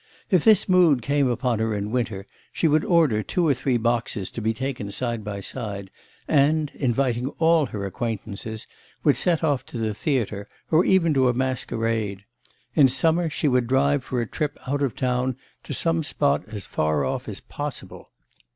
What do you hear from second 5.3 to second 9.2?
side, and, inviting all her acquaintances, would